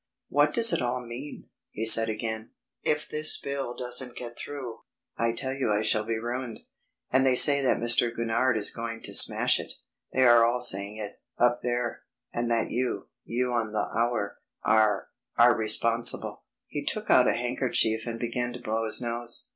"What 0.29 0.51
does 0.51 0.73
it 0.73 0.81
all 0.81 1.05
mean?" 1.05 1.47
he 1.69 1.85
said 1.85 2.09
again. 2.09 2.53
"If 2.81 3.07
this 3.07 3.39
bill 3.39 3.75
doesn't 3.75 4.15
get 4.15 4.35
through, 4.35 4.79
I 5.15 5.31
tell 5.31 5.53
you 5.53 5.71
I 5.71 5.83
shall 5.83 6.03
be 6.03 6.17
ruined. 6.17 6.61
And 7.11 7.23
they 7.23 7.35
say 7.35 7.61
that 7.61 7.77
Mr. 7.77 8.11
Gurnard 8.11 8.57
is 8.57 8.71
going 8.71 9.01
to 9.01 9.13
smash 9.13 9.59
it. 9.59 9.73
They 10.11 10.23
are 10.23 10.43
all 10.43 10.63
saying 10.63 10.97
it, 10.97 11.21
up 11.37 11.59
there; 11.61 12.01
and 12.33 12.49
that 12.49 12.71
you 12.71 13.09
you 13.25 13.53
on 13.53 13.73
the 13.73 13.89
Hour... 13.95 14.39
are... 14.63 15.09
are 15.37 15.55
responsible." 15.55 16.45
He 16.65 16.83
took 16.83 17.11
out 17.11 17.27
a 17.27 17.35
handkerchief 17.35 18.07
and 18.07 18.17
began 18.19 18.53
to 18.53 18.59
blow 18.59 18.85
his 18.85 19.01
nose. 19.01 19.49